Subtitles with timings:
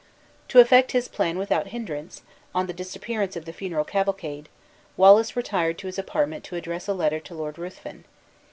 [0.47, 2.23] To effect his plan without hinderance,
[2.55, 4.49] on the disappearance of the funeral cavalcade,
[4.97, 8.05] Wallace retired to his apartment to address a letter to Lord Ruthven.